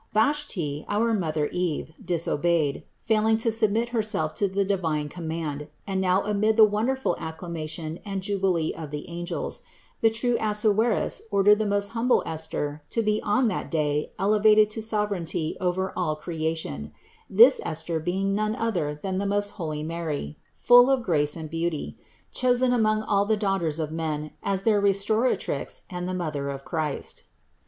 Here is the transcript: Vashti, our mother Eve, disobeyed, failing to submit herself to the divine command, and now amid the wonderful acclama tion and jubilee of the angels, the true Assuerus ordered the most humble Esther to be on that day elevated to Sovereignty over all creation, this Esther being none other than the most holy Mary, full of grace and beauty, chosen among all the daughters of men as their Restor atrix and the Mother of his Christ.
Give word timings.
Vashti, 0.15 0.83
our 0.87 1.13
mother 1.13 1.45
Eve, 1.51 1.93
disobeyed, 2.03 2.81
failing 3.01 3.37
to 3.37 3.51
submit 3.51 3.89
herself 3.89 4.33
to 4.33 4.47
the 4.47 4.65
divine 4.65 5.07
command, 5.09 5.67
and 5.85 6.01
now 6.01 6.23
amid 6.23 6.57
the 6.57 6.63
wonderful 6.63 7.15
acclama 7.19 7.69
tion 7.69 7.99
and 8.03 8.23
jubilee 8.23 8.73
of 8.73 8.89
the 8.89 9.07
angels, 9.07 9.61
the 9.99 10.09
true 10.09 10.37
Assuerus 10.39 11.21
ordered 11.29 11.59
the 11.59 11.67
most 11.67 11.89
humble 11.89 12.23
Esther 12.25 12.81
to 12.89 13.03
be 13.03 13.21
on 13.21 13.47
that 13.49 13.69
day 13.69 14.11
elevated 14.17 14.71
to 14.71 14.81
Sovereignty 14.81 15.55
over 15.61 15.93
all 15.95 16.15
creation, 16.15 16.91
this 17.29 17.61
Esther 17.63 17.99
being 17.99 18.33
none 18.33 18.55
other 18.55 18.99
than 19.03 19.19
the 19.19 19.27
most 19.27 19.49
holy 19.51 19.83
Mary, 19.83 20.35
full 20.55 20.89
of 20.89 21.03
grace 21.03 21.35
and 21.35 21.47
beauty, 21.47 21.99
chosen 22.31 22.73
among 22.73 23.03
all 23.03 23.25
the 23.25 23.37
daughters 23.37 23.77
of 23.77 23.91
men 23.91 24.31
as 24.41 24.63
their 24.63 24.81
Restor 24.81 25.31
atrix 25.31 25.81
and 25.91 26.09
the 26.09 26.15
Mother 26.15 26.49
of 26.49 26.61
his 26.61 26.67
Christ. 26.67 27.23